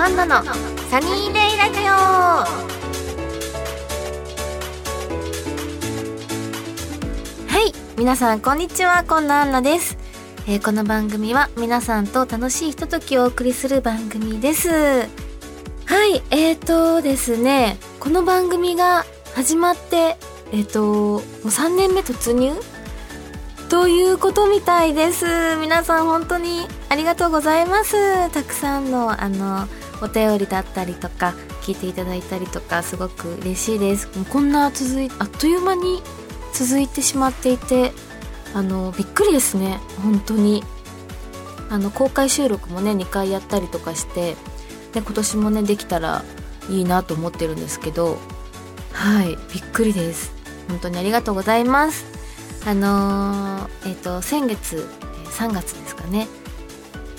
[0.00, 1.92] アンナのサニーデイラジオ。
[7.48, 9.98] はい皆さんこんにちはこんなアンナです、
[10.46, 14.68] えーこの番組は皆さんと楽しいひとときをお送りする番組です。
[14.70, 15.06] は
[16.06, 19.04] いえーとですねこの番組が
[19.34, 20.16] 始まって
[20.52, 22.52] えっ、ともう3年目突入？
[23.68, 25.56] ということみたいです。
[25.56, 28.30] 皆さん本当にありがとうございます。
[28.30, 29.66] たくさんのあの
[30.00, 34.08] お便りだったりとか聞いていただいたりとかすごく嬉しいです。
[34.16, 36.02] もうこんな続いあっという間に
[36.52, 37.92] 続いてしまっていて
[38.54, 39.80] あのびっくりですね。
[40.02, 40.64] 本当に。
[41.70, 44.36] あの公開収録もね2回やったりとかして
[44.94, 46.24] で今年もねできたら
[46.70, 48.16] いいなと思ってるんですけど
[48.92, 50.32] はいびっくりです。
[50.68, 52.06] 本当にありがとうございます。
[52.66, 54.88] あのーえっ、と先月
[55.38, 56.26] 3月ですかね。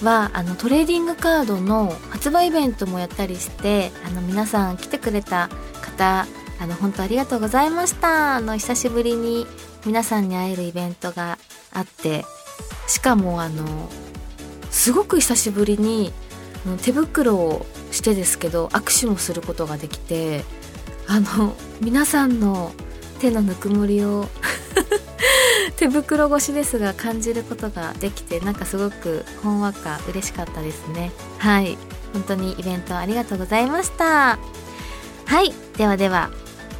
[0.04, 5.50] はあのトレーディングカードの発売イベントもやったりしてあの皆さん来てくれた
[5.82, 6.26] 方
[6.60, 8.36] あの本当ありがとうございました。
[8.36, 9.48] あの久しぶりに
[9.86, 11.38] 皆さんに会えるイベントが
[11.72, 12.26] あって
[12.88, 13.90] しかもあの
[14.70, 16.12] すごく久しぶりに
[16.82, 20.44] 手袋をしてですけど握手もすることができて
[21.08, 22.72] あの皆さんの
[23.20, 24.28] 手のぬくもりを
[25.78, 31.12] 手袋越しですが感じることができてなんかすごくほんわか嬉しかったですね。
[31.38, 31.78] はい。
[32.14, 34.40] 本当にイベントありがとうございました。
[35.26, 35.54] はい。
[35.78, 36.30] ではでは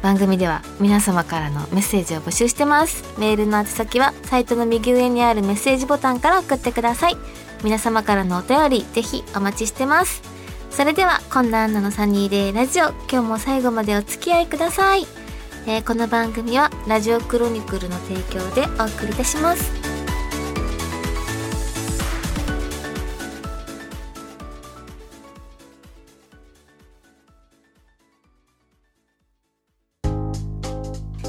[0.02, 3.04] 番組では皆様からのメッセージを募集してます。
[3.18, 7.16] メールの宛先はサイトの右上にあるメッセージボタンから送ってください。
[7.62, 10.22] 皆様からのお便りぜひお待ちしてます。
[10.70, 15.19] それではこんなアンナのサニーデイラジオ今日も最後までお付き合いください。
[15.66, 19.70] えーこの番組はラジオクロニクルの提供でお送りいたします。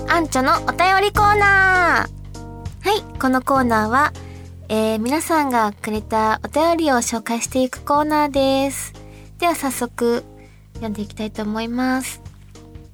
[0.08, 2.90] アンチョのお便りコーナー。
[2.90, 4.13] はいこのコーナーは、
[4.69, 8.94] えー皆さんがくれたお便りを紹介していくコーナーです。
[9.40, 10.24] では早速
[10.75, 12.22] 読んでいきたいと思います。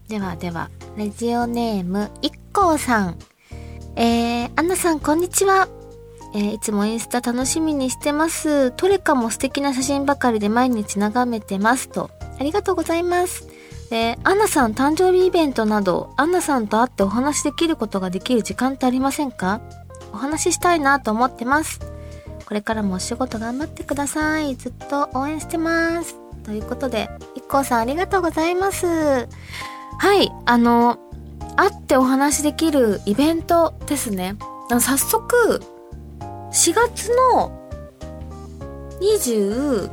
[0.07, 3.19] ではでは、ラジオネーム、いっこうさん。
[3.95, 5.67] えー、アンナさん、こんにちは。
[6.33, 8.71] えーいつもインスタ楽しみにしてます。
[8.71, 12.09] トレカも素敵な写真ばかりで毎日眺めてますと。
[12.39, 13.47] ありがとうございます。
[13.91, 19.61] えーアンナさん、誕生日イベントなど、アンナさんと会ってお話しできることができる時間ってありませんか？
[20.11, 21.79] お話ししたいなと思ってます。
[22.47, 24.55] これからもお仕事頑張ってください。
[24.55, 26.15] ずっと応援してます。
[26.43, 29.27] ということで、いっこうさんありがとうございます。
[29.97, 30.99] はい、あの、
[31.55, 34.35] 会ってお話しできるイベントですね。
[34.69, 35.61] 早速、
[36.51, 37.51] 4月の
[39.01, 39.89] 20、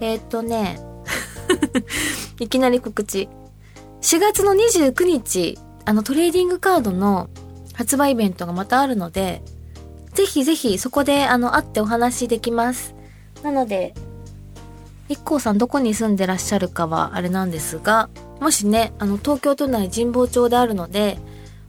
[0.00, 0.80] えーっとね、
[2.40, 3.28] いきなり告知。
[4.02, 7.30] 4月の29日、あのトレーディングカードの
[7.72, 9.42] 発売イベントがまたあるので、
[10.12, 12.94] ぜひぜひそこであの会ってお話しできます。
[13.42, 13.94] なので、
[15.12, 18.08] 一 k さんどこに住んでらっしゃるかはあれなんですが、
[18.40, 21.18] もしね、あの、東京都内神保町であるので、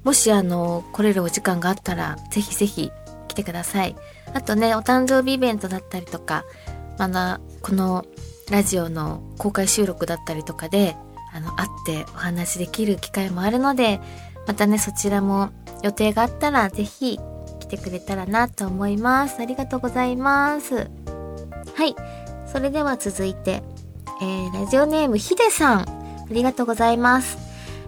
[0.03, 2.91] もしあの、来れるお時間があったら、ぜひぜひ
[3.27, 3.95] 来てください。
[4.33, 6.45] あとね、お誕生日イベントだったりとか、
[6.97, 8.05] まだ、この
[8.49, 10.95] ラジオの公開収録だったりとかで、
[11.33, 13.99] あの、会ってお話できる機会もあるので、
[14.47, 15.49] またね、そちらも
[15.83, 17.19] 予定があったら、ぜひ
[17.59, 19.41] 来てくれたらなと思います。
[19.41, 20.75] ありがとうございます。
[21.75, 21.95] はい。
[22.53, 23.63] それでは続いて、
[24.21, 25.79] えー、ラジオネームひでさん。
[25.81, 25.85] あ
[26.29, 27.39] りがとうございます。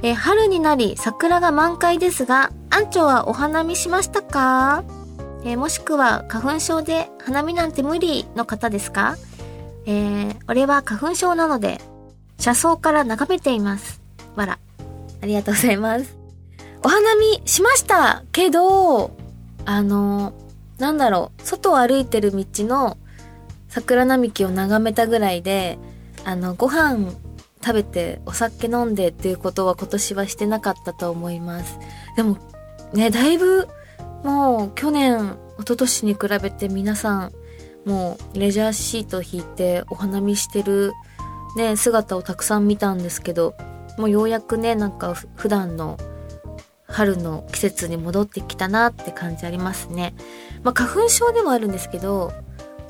[0.02, 4.84] えー春になり桜が満開ですが、アンチョはお花見しましたか？
[5.44, 9.18] えーもしくは花粉症で花見なんて無理の方ですか？
[9.86, 11.80] えー俺は花粉症なので、
[12.40, 14.02] 車窓から眺めています。
[14.36, 14.58] わら。
[15.22, 16.18] ありがとうございます。
[16.84, 19.12] お花見しましたけど、
[19.66, 20.34] あの、
[20.80, 22.98] なんだろう、外を歩いてる道の
[23.76, 25.78] 桜並木を眺めたぐらいで、
[26.24, 27.12] あの、ご飯
[27.62, 31.78] 食べてお酒飲んでっていうことは今年はしてなかったと思います。
[32.16, 32.38] でも、
[32.94, 33.68] ね、だいぶ、
[34.24, 37.34] もう去年、一昨年に比べて皆さん、
[37.84, 40.94] もうレジャーシート引いてお花見してる
[41.58, 43.56] ね、姿をたくさん見たんですけど、
[43.98, 45.98] もうようやくね、なんか普段の
[46.88, 50.16] 春の季節に戻ってきたなって感じありますね。
[50.64, 52.32] まあ花粉症でもあるんですけど、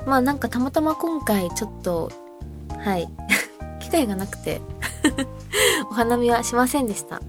[0.06, 2.10] まあなんかたまたま今回ちょっと、
[2.78, 3.08] はい、
[3.80, 4.60] 機会がなくて、
[5.90, 7.20] お花見はしませんでした。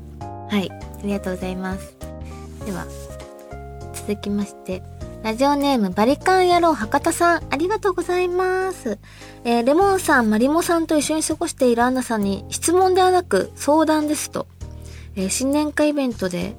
[0.50, 1.96] はい、ありがとうございます。
[2.66, 2.86] では、
[3.94, 4.84] 続きまして、
[5.24, 9.00] ラジオネームバリカン野郎博多さん、ありがとうございます。
[9.44, 14.48] えー、レモンさん、マリモさんと一緒に過ごしているアンナさんに質問ではなく相談ですと。
[15.16, 16.56] えー、新年会イベントで、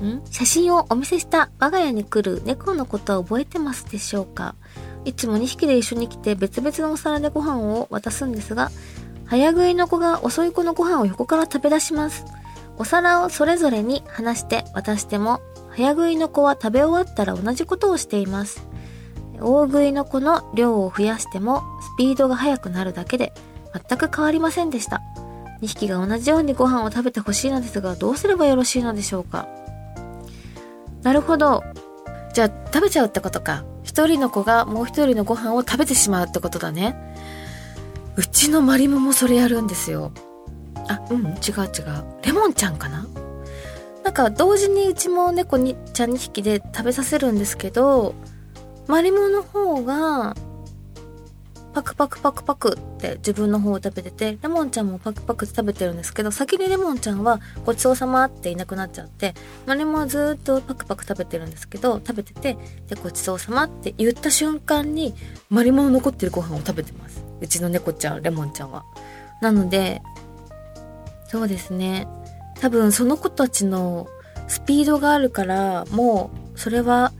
[0.00, 0.20] ん？
[0.30, 4.54] 写真をお見せした我が家に来る猫のことは覚えてますでしょうか？
[5.04, 8.70] いつも2匹で一緒に来て別々のお皿でご飯を渡すんですが、
[9.26, 12.24] 早食いの子が遅い子のご飯を横から食べ出します。
[12.78, 15.40] お皿をそれぞれに離して渡しても、
[15.70, 18.66] 早食いの子は食べ終わったら同じことをしています。
[19.40, 23.32] 大食いの子の量を増やしてもスピードが速くなるだけで
[23.88, 25.02] 全く変わりませんでした。
[25.62, 29.48] 2匹が同じようにご飯を食べてほしいのですが、どうすればよろしいのでしょうか
[31.02, 31.62] なるほど。
[32.34, 33.64] じゃあ食べちゃうってことか。
[33.92, 36.96] 一人の子がもう一人のご飯を食べてしまうってことだね。
[38.16, 40.12] うちのマリモもそれやるんですよ。
[40.88, 42.04] あ、うん、違う違う。
[42.24, 43.06] レモンちゃんかな？
[44.02, 48.14] なんか同時にうちも猫にちゃん2匹で食べさせるんですけど、
[48.86, 50.36] マリモの方が、
[51.74, 59.34] パクパクパクパクって自分の方を食べてて、レモンちゃんもパクパクって食べてるんですけど、先にレモンちゃんはごちそうさまっていなくなっちゃって、
[59.66, 62.58] マリモはずっとパクパク食べてるんですけど、食べてて、
[62.88, 65.14] で、ごちそうさまって言った瞬間に、
[65.48, 67.24] マリモの残ってるご飯を食べてます。
[67.40, 68.84] うちの猫ちゃん、レモンちゃんは。
[69.40, 70.02] なので、
[71.28, 72.06] そうですね。
[72.60, 74.06] 多分その子たちの
[74.46, 77.12] スピードがあるから、もう、それは、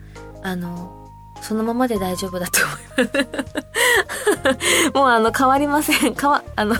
[0.42, 1.01] あの、
[1.42, 2.60] そのままで大丈夫だと
[2.96, 4.94] 思います。
[4.94, 6.14] もうあの、変わりません。
[6.14, 6.76] 変わ、あの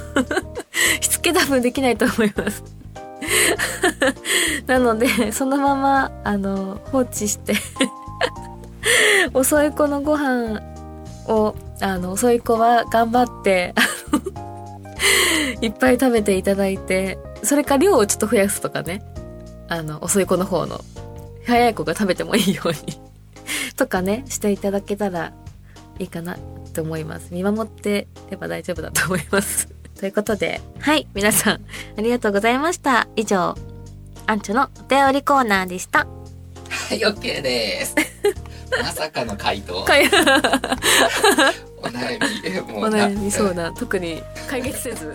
[1.03, 2.62] しつけ多分できないと思います
[4.67, 7.55] なので、そのまま、あの、放置して
[9.35, 10.61] 遅い子のご飯
[11.26, 13.75] を、あの、遅い子は頑張って
[15.61, 19.03] いっぱい食べていただいて、それか量をちょっと増やすとかね。
[19.69, 20.81] あの、遅い子の方の。
[21.47, 23.12] 早い子が食べてもいいように
[23.76, 25.32] とかね、していただけたら
[25.99, 26.37] いいかな
[26.72, 27.28] と思います。
[27.31, 29.69] 見守ってれば大丈夫だと思います。
[29.99, 31.60] ということで、はい、皆さん、
[31.96, 33.08] ありがとうございました。
[33.16, 33.54] 以上、
[34.26, 36.00] アンチョのお便りコーナーでした。
[36.00, 37.94] はい、OK です。
[38.81, 39.82] まさかの回答。
[39.82, 39.84] お
[41.87, 42.19] 悩
[42.66, 45.14] み、もうお悩みそうだ、特に解決せず。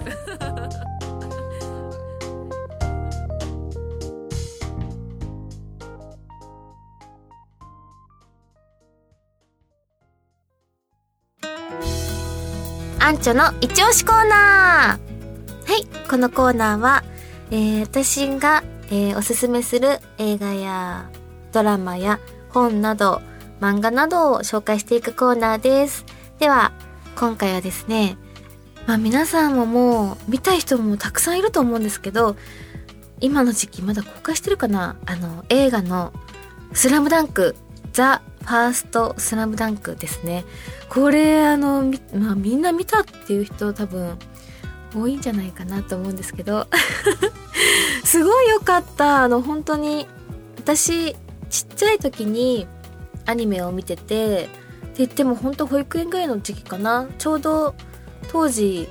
[13.07, 17.05] アンチョの一押しコーナーはい、このコーナーは、
[17.51, 21.09] えー、私が、えー、おすすめする映画や
[21.53, 22.19] ドラマや
[22.49, 23.21] 本など
[23.61, 26.03] 漫画などを紹介していくコーナーです。
[26.39, 26.73] では、
[27.15, 28.17] 今回はですね、
[28.87, 32.35] まあ皆さんももう見たい人もたくさんいると思うんですけど、
[33.21, 34.97] 今の時期まだ公開してるかな？
[35.05, 36.11] あの、映画の
[36.73, 37.55] スラムダンク、
[37.93, 40.45] ザ・ファーストスラムダンクですね。
[40.89, 44.17] これ、あの、み、まあみんな見たっていう人多分
[44.95, 46.67] 多いんじゃないかなと思うんですけど、
[48.05, 49.23] すごい良かった。
[49.23, 50.07] あの、本当に、
[50.57, 51.13] 私、
[51.49, 52.67] ちっちゃい時に
[53.25, 54.49] アニメを見ててって
[54.97, 57.75] 言っても本当保育園ぐらいの時期かなちょうど
[58.31, 58.87] 当時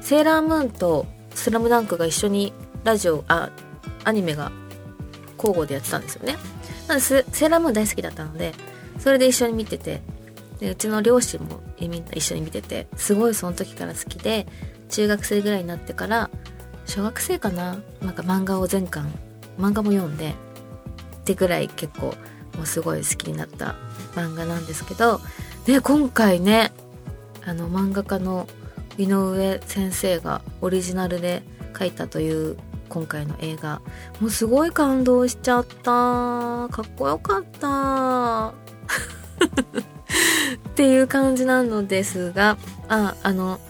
[0.00, 2.52] セーラームーンとスラムダンクが一緒に
[2.84, 3.50] ラジオあ
[4.04, 4.50] アニメが
[5.36, 6.36] 交互でやってたんですよね
[6.88, 8.52] なんでセーラームーン大好きだったので
[9.02, 10.00] それで一緒に見てて。
[10.60, 12.86] でうちの両親もみんな一緒に見てて。
[12.96, 14.46] すごいその時から好きで
[14.90, 16.30] 中学生ぐらいになってから
[16.86, 17.78] 小学生かな？
[18.00, 19.12] なんか漫画を全巻
[19.58, 22.14] 漫画も読んでってぐらい結構
[22.56, 23.74] もうすごい好きになった
[24.14, 25.20] 漫画なんですけど
[25.64, 26.70] で今回ね
[27.44, 28.46] あの漫画家の
[28.98, 31.42] 井上先生がオリジナルで
[31.72, 32.56] 描いたという
[32.88, 33.80] 今回の映画。
[34.20, 35.82] もうすごい感動しちゃった。
[35.82, 38.61] かっこよかった。
[40.82, 42.58] っていう感じなのですが
[42.88, 43.60] ああの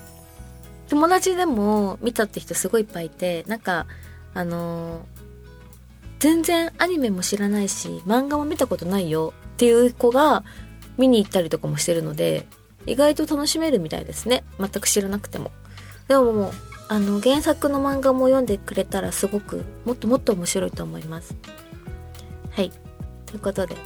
[0.88, 3.87] 友達でも見たって人すごいいっぱいいてなんか
[4.33, 5.04] あの
[6.21, 10.42] 全然アニメも知らないし漫画も見たことないよっていう子が
[10.97, 12.47] 見に行ったりとかもしてるので
[12.87, 14.42] 意外と楽しめるみたいですね。
[14.59, 15.50] 全く知らなくても。
[16.09, 16.52] でももう
[16.88, 21.35] あの原作の漫画も読んでくれたらすごくもっともっと面白いと思います。
[22.52, 22.73] はい。
[23.26, 23.76] ということで。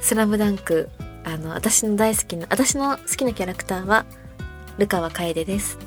[0.00, 0.88] スラムダンク
[1.24, 4.06] あの私の大好きな私の好きなキャラクターは
[4.78, 5.78] ルカワ楓です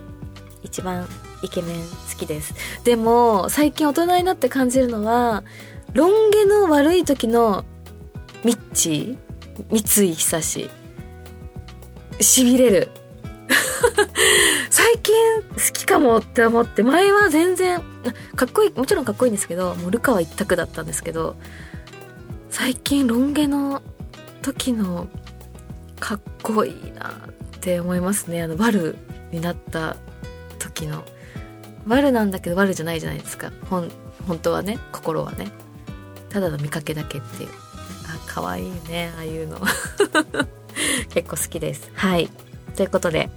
[0.63, 1.07] 一番
[1.41, 2.53] イケメン好きです。
[2.83, 5.43] でも、最近大人になって感じるのは、
[5.93, 7.65] ロン毛の悪い時の
[8.43, 10.69] ミッチー三井久志。
[12.19, 12.89] 痺れる。
[14.69, 17.81] 最近好きかもって思って、前は全然、
[18.35, 21.37] かっこいい、もちろんかっこいいんですけど、もうルカは一択だったんですけど、
[22.49, 23.81] 最近ロン毛の
[24.41, 25.07] 時の
[25.99, 28.41] かっこいいなって思いますね。
[28.41, 28.97] あのバル
[29.31, 29.97] になった
[30.57, 31.03] 時の。
[31.85, 33.51] バルなんだけどバルじゃないじゃないですか。
[33.69, 33.89] 本
[34.27, 35.51] 本当はね心はね。
[36.29, 37.49] ただの見かけだけっていう。
[38.07, 39.59] あ可愛いねああいうの。
[41.09, 41.91] 結構好きです。
[41.93, 42.29] はい。
[42.75, 43.29] ということで。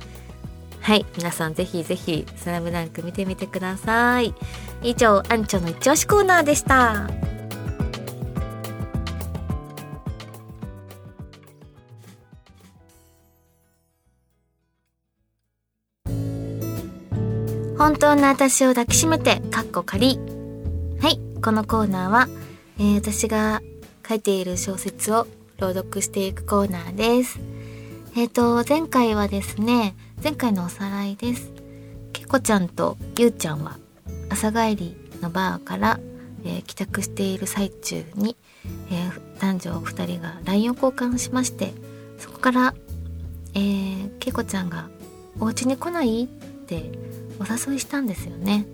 [0.80, 1.06] はい。
[1.16, 4.34] 皆さんぜひぜひ「スラムダンク見てみてください。
[4.82, 7.31] 以上アンチョの一押しコーナーでした。
[17.82, 20.20] 本当の私を抱きしめて、かっこ仮。
[21.00, 22.28] はい、このコーナーは、
[22.78, 23.60] えー、私が
[24.08, 25.26] 書いている小説を
[25.58, 27.40] 朗読していくコーナーです。
[28.14, 31.50] えっ、ー、と、前回はですね、前回のおさらいです。
[32.12, 33.78] けこちゃんとゆうちゃんは
[34.30, 35.98] 朝帰りのバーから、
[36.44, 38.36] えー、帰宅している最中に、
[38.92, 41.72] えー、男女2人が LINE を交換しまして
[42.18, 42.74] そこから、
[43.54, 44.88] えー、けこちゃんが
[45.40, 46.92] 「お家に来ない?」って
[47.40, 48.66] お誘いしたんですよね。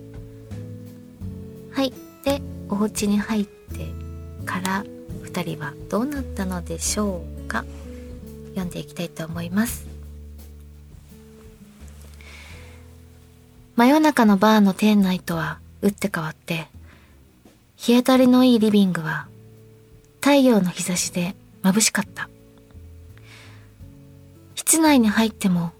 [1.71, 1.93] はい。
[2.23, 3.87] でお家に入って
[4.45, 4.83] から
[5.23, 7.65] 2人はどうなったのでしょうか？
[8.49, 9.87] 読んでいきたいと思います。
[13.75, 16.67] 真夜中のバーの店内とは打って変わって
[17.77, 19.27] 日当たりのいいリビングは
[20.19, 22.29] 太陽の日差しで眩しかった。
[24.55, 25.71] 室内に入っても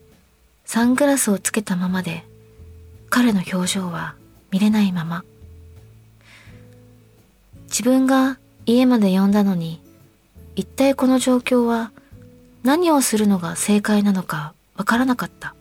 [0.64, 2.24] サングラスをつけたままで
[3.10, 4.16] 彼の表情は
[4.52, 5.24] 見れないまま。
[7.64, 9.82] 自分が家まで呼んだのに、
[10.56, 11.92] 一体この状況は
[12.64, 15.56] 何をするのが正解なのかわからなかった。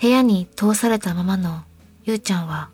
[0.00, 1.62] 部屋に通されたままの
[2.04, 2.70] ゆうちゃんは、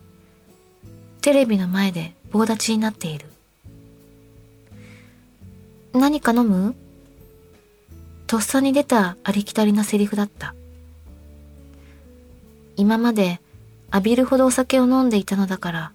[1.21, 3.27] テレビの前で棒立ちになっている。
[5.93, 6.75] 何か飲む？
[8.27, 10.55] とっさに出たありきたりなセリフだった。
[12.77, 13.39] 今まで
[13.91, 15.91] 浴びるほどお酒を飲んでいたのだから、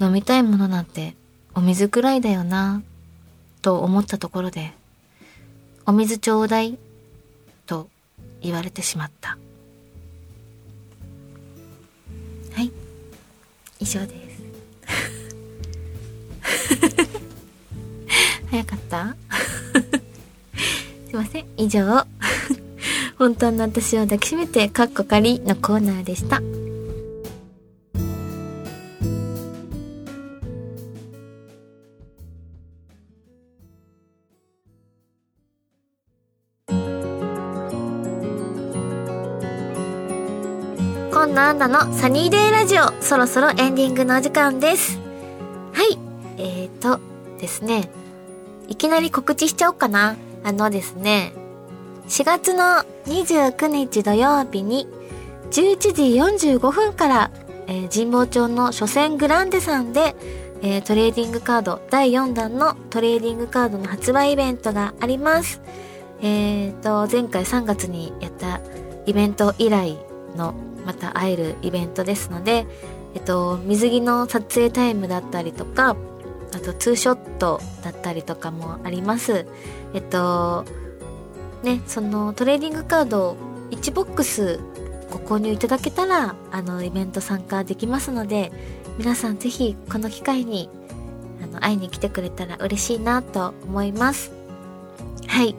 [0.00, 1.14] 飲みたいものなんて
[1.54, 2.82] お水くらいだよな、
[3.62, 4.72] と思ったところで、
[5.86, 6.78] お水ちょうだい、
[7.66, 7.88] と
[8.42, 9.38] 言われてしまった。
[12.54, 12.70] はい、
[13.78, 14.40] 以上です。
[18.50, 19.16] 早かった？
[21.06, 22.04] すいません、以上。
[23.20, 26.40] 本当の私を抱きしめてカッコ仮のコーナーでした。
[41.12, 44.98] こんなあんなのサニーデイラジオ、そろそろエンディングのお時間です。
[45.74, 45.98] はい。
[46.38, 46.98] えーと
[47.38, 47.90] ですね、
[48.68, 50.16] いきなり告知しちゃおうかな。
[50.42, 51.34] あのですね、
[52.08, 54.86] 4月の29日土曜日に
[55.50, 57.30] 11時45分から、
[57.66, 60.14] えー、神保町の書泉グランデさんで、
[60.62, 65.60] えー、トレーディングカード第4弾のトレーディングカードの発売イベントがあります。
[66.22, 68.60] えーと、前回3月にやった
[69.06, 69.98] イベント以来
[70.36, 70.54] の
[70.86, 72.66] また会えるイベントですので、
[73.14, 75.96] えっと、水着の撮影タイムだったりとか、
[76.52, 79.46] あとツーショットだったりとかもあります。
[79.94, 80.64] えっと、
[81.62, 83.36] ね、そのトレーディングカード
[83.70, 84.60] 1ボックス
[85.10, 88.52] ご購入いただけたら、あの、イベント参加できますので、
[88.98, 90.70] 皆さんぜひこの機会に、
[91.42, 94.32] あの、会いに来てくれたら嬉しいなと思います。
[95.26, 95.56] はい。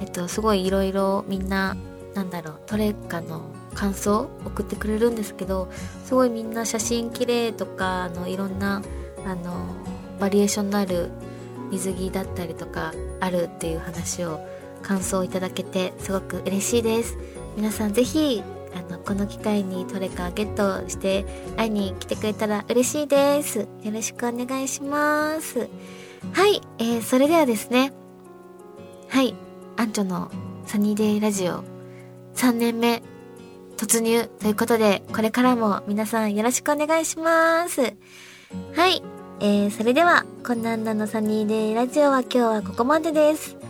[0.00, 1.76] えっと、すごいいろいろみんな、
[2.14, 3.42] なんだろう、トレカの
[3.74, 5.68] 感想送ってくれるんですけど、
[6.04, 8.82] すごいみんな写真綺麗とか、あの、いろんな、
[9.24, 9.66] あの、
[10.18, 11.10] バリエーションのある
[11.70, 14.40] 水着だったりとかあるっていう話を
[14.82, 17.16] 感想をいただけてすごく嬉しいです。
[17.56, 18.42] 皆さんぜひ
[18.74, 21.24] あのこの機会にトレカゲットして
[21.56, 23.68] 会いに来てくれたら嬉しいです。
[23.82, 25.68] よろしくお願いします。
[26.32, 27.92] はい、えー、それではですね。
[29.08, 29.34] はい
[29.76, 30.30] アンチョの
[30.66, 31.64] サニーデイラジオ。
[32.34, 33.02] 3年目
[33.76, 37.80] 突入ということでこれからも皆さんよろしくお願いします。
[38.74, 39.02] はい、
[39.40, 43.61] えー、それではこんなんなのサニーデイラジオは今日はここまでです。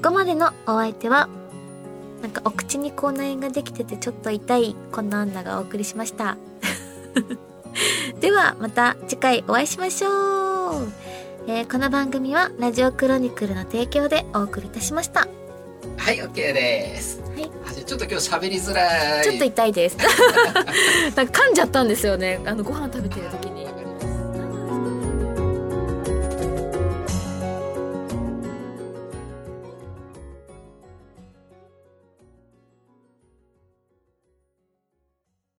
[0.00, 1.28] こまでのお相手は、
[2.22, 6.36] なんかお口に口内炎ができててちょっと痛いこんなアンナがお送りしました。
[8.20, 10.08] ではまた次回お会いしましょ
[10.80, 10.92] う。
[11.48, 15.28] えー、この番組はラジオクロニクルの提供でお送りいたしました。
[15.96, 17.20] はい、OK です。
[17.20, 17.50] はい。
[17.68, 19.24] あちょっと今日喋りづらい。
[19.24, 19.96] ちょっと痛いです。
[21.14, 22.40] なんか噛んじゃったんですよね。
[22.44, 23.55] あのご飯食べてる時に。